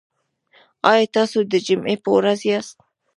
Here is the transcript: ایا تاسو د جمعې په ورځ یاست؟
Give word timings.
ایا 0.91 1.05
تاسو 1.15 1.37
د 1.51 1.53
جمعې 1.67 1.95
په 2.03 2.09
ورځ 2.17 2.39
یاست؟ 2.51 2.77